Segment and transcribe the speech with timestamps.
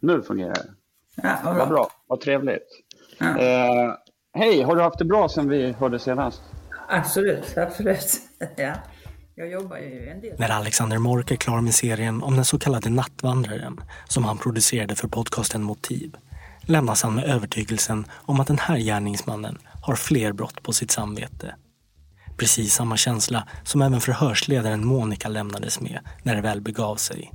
[0.00, 0.70] Nu fungerar det.
[1.22, 2.82] Ja, vad bra, vad trevligt.
[3.18, 3.38] Ja.
[3.38, 3.94] Eh,
[4.32, 6.42] Hej, har du haft det bra sen vi hörde senast?
[6.88, 8.20] Absolut, absolut.
[8.56, 8.74] Ja.
[9.34, 10.38] Jag jobbar ju en del.
[10.38, 14.94] När Alexander Mork är klar med serien om den så kallade Nattvandraren som han producerade
[14.94, 16.16] för podcasten Motiv
[16.68, 21.54] lämnas han med övertygelsen om att den här gärningsmannen har fler brott på sitt samvete.
[22.36, 27.32] Precis samma känsla som även förhörsledaren Monica lämnades med när det väl begav sig.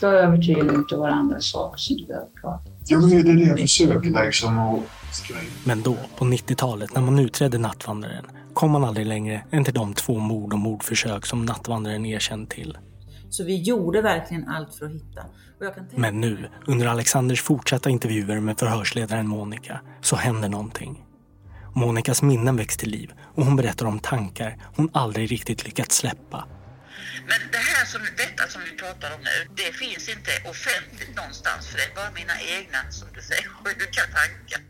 [0.00, 2.76] Då övertygar inte varandra saker som du behöver prata om.
[2.86, 4.82] Jo, men det är det jag försöker liksom att.
[5.64, 9.94] Men då, på 90-talet, när man utredde Nattvandraren kom man aldrig längre än till de
[9.94, 12.78] två mord och mordförsök som Nattvandraren erkänt till.
[13.30, 15.20] Så vi gjorde verkligen allt för att hitta.
[15.58, 20.48] Och jag kan tänka Men nu, under Alexanders fortsatta intervjuer med förhörsledaren Monica, så händer
[20.48, 21.04] någonting.
[21.74, 26.44] Monikas minnen väcks till liv och hon berättar om tankar hon aldrig riktigt lyckats släppa.
[27.26, 31.68] Men det här som, detta som vi pratar om nu, det finns inte offentligt någonstans
[31.68, 34.60] för det är bara mina egna, som du säger, sjuka tankar.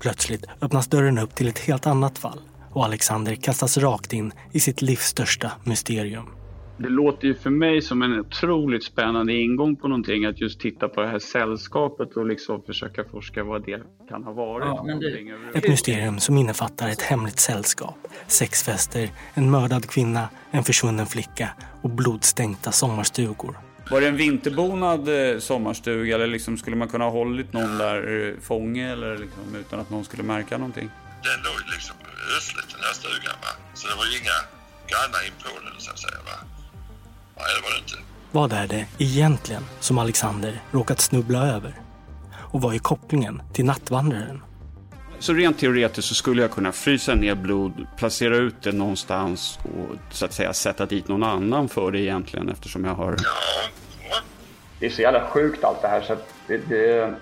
[0.00, 2.40] Plötsligt öppnas dörren upp till ett helt annat fall
[2.70, 6.41] och Alexander kastas rakt in i sitt livs största mysterium.
[6.82, 10.88] Det låter ju för mig som en otroligt spännande ingång på någonting att just titta
[10.88, 14.66] på det här sällskapet och liksom försöka forska vad det kan ha varit.
[14.66, 21.06] Ja, någonting Ett mysterium som innefattar ett hemligt sällskap, sexfester, en mördad kvinna, en försvunnen
[21.06, 21.48] flicka
[21.82, 23.56] och blodstänkta sommarstugor.
[23.90, 28.28] Var det en vinterbonad eh, sommarstuga eller liksom skulle man kunna ha hållit någon där
[28.28, 30.90] eh, fånge eller liksom, utan att någon skulle märka någonting?
[31.22, 31.96] Den låg liksom
[32.38, 33.52] östligt den här stugan va.
[33.74, 34.38] Så det var ju inga
[34.90, 36.61] grannar in på den så att säga va.
[37.42, 38.08] Nej det var det inte.
[38.32, 41.74] Vad är det egentligen som Alexander råkat snubbla över?
[42.34, 44.42] Och vad är kopplingen till nattvandraren?
[45.18, 49.96] Så rent teoretiskt så skulle jag kunna frysa ner blod, placera ut det någonstans och
[50.10, 53.16] så att säga sätta dit någon annan för det egentligen eftersom jag har...
[54.78, 57.14] Det är så jävla sjukt allt det här så att det, det,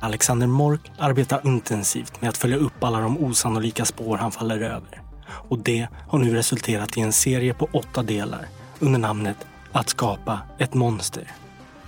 [0.00, 5.02] Alexander Mork arbetar intensivt med att följa upp alla de osannolika spår han faller över.
[5.28, 8.46] Och det har nu resulterat i en serie på åtta delar
[8.78, 9.36] under namnet
[9.72, 11.32] Att skapa ett monster.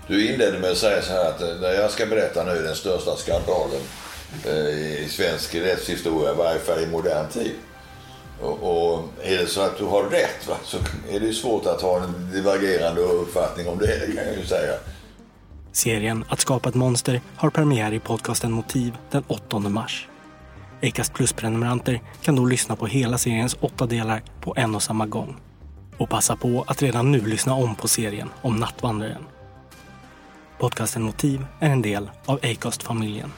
[0.07, 2.75] Du inledde med att säga så här att eh, när jag ska berätta nu den
[2.75, 3.81] största skandalen
[4.45, 7.53] eh, i svensk rättshistoria, i varje fall i modern tid.
[8.41, 10.77] Och, och är det så att du har rätt va, så
[11.11, 14.47] är det ju svårt att ha en divergerande uppfattning om det, det kan jag ju
[14.47, 14.75] säga.
[15.73, 20.09] Serien Att skapa ett monster har premiär i podcasten Motiv den 8 mars.
[20.83, 25.37] Acast Plus-prenumeranter kan då lyssna på hela seriens åtta delar på en och samma gång.
[26.01, 29.27] Och passa på att redan nu lyssna om på serien om Nattvandraren.
[30.59, 33.33] Podcasten Motiv är en del av Acast-familjen.